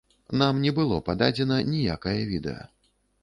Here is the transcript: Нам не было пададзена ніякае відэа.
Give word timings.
Нам 0.41 0.61
не 0.63 0.71
было 0.77 0.97
пададзена 1.09 1.59
ніякае 1.73 2.17
відэа. 2.31 2.63